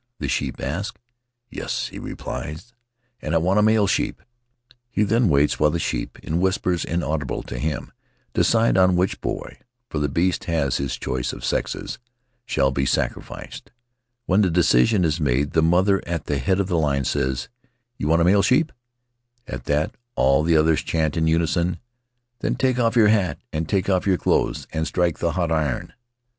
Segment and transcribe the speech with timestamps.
[0.17, 0.97] the sheep ask.
[1.51, 2.73] "Yes," he replies,
[3.21, 4.23] "and I want a male sheep."
[4.89, 7.91] He then waits while the sheep— in whispers inaudible to him—
[8.33, 9.59] decide on which boy
[9.91, 11.99] (for the beast has his choice of sexes)
[12.47, 13.69] shall be sacrificed.
[14.25, 17.47] When the decision is made the mother at the head of the line says,
[17.99, 18.71] "You want a male sheep?"
[19.45, 21.77] At that, all the others chant in unison,
[22.39, 25.93] "Then take off your hat, and take off your clothes, and strike the hot iron."